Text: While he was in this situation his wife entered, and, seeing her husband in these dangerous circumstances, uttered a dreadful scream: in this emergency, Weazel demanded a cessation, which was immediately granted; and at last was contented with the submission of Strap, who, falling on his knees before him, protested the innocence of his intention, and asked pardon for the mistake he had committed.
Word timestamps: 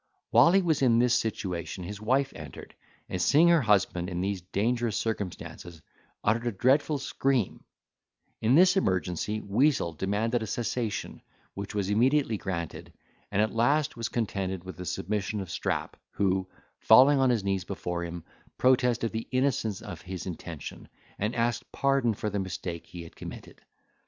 While 0.31 0.51
he 0.53 0.63
was 0.63 0.81
in 0.81 0.97
this 0.97 1.13
situation 1.13 1.83
his 1.83 2.01
wife 2.01 2.33
entered, 2.35 2.73
and, 3.07 3.21
seeing 3.21 3.49
her 3.49 3.61
husband 3.61 4.09
in 4.09 4.19
these 4.19 4.41
dangerous 4.41 4.97
circumstances, 4.97 5.79
uttered 6.23 6.47
a 6.47 6.51
dreadful 6.51 6.97
scream: 6.97 7.63
in 8.41 8.55
this 8.55 8.75
emergency, 8.75 9.41
Weazel 9.41 9.93
demanded 9.95 10.41
a 10.41 10.47
cessation, 10.47 11.21
which 11.53 11.75
was 11.75 11.91
immediately 11.91 12.35
granted; 12.35 12.91
and 13.31 13.43
at 13.43 13.53
last 13.53 13.95
was 13.95 14.09
contented 14.09 14.63
with 14.63 14.77
the 14.77 14.85
submission 14.85 15.39
of 15.39 15.51
Strap, 15.51 15.95
who, 16.13 16.49
falling 16.79 17.19
on 17.19 17.29
his 17.29 17.43
knees 17.43 17.63
before 17.63 18.03
him, 18.03 18.23
protested 18.57 19.11
the 19.11 19.27
innocence 19.29 19.81
of 19.83 20.01
his 20.01 20.25
intention, 20.25 20.89
and 21.19 21.35
asked 21.35 21.71
pardon 21.71 22.15
for 22.15 22.31
the 22.31 22.39
mistake 22.39 22.87
he 22.87 23.03
had 23.03 23.15
committed. 23.15 23.61